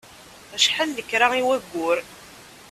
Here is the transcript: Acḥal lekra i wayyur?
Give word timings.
Acḥal 0.55 0.89
lekra 0.97 1.27
i 1.39 1.41
wayyur? 1.47 1.97